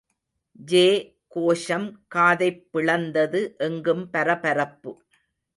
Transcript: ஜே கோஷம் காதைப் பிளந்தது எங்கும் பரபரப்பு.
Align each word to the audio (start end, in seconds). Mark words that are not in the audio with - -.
ஜே 0.59 0.85
கோஷம் 1.27 1.87
காதைப் 2.15 2.63
பிளந்தது 2.73 3.57
எங்கும் 3.57 4.09
பரபரப்பு. 4.09 4.93